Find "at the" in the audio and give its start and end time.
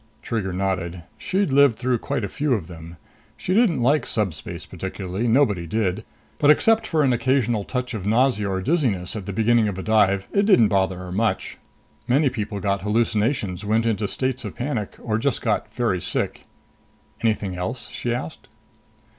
9.15-9.31